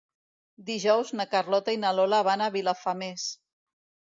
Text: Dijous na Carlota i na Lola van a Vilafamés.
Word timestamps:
Dijous 0.69 1.11
na 1.19 1.27
Carlota 1.35 1.75
i 1.77 1.81
na 1.83 1.91
Lola 1.99 2.23
van 2.31 2.45
a 2.47 2.51
Vilafamés. 2.57 3.29